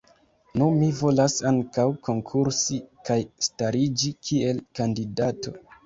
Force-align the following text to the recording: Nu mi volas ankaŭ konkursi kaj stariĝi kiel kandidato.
Nu 0.61 0.69
mi 0.77 0.87
volas 0.99 1.35
ankaŭ 1.51 1.85
konkursi 2.09 2.81
kaj 3.11 3.21
stariĝi 3.53 4.15
kiel 4.27 4.67
kandidato. 4.83 5.61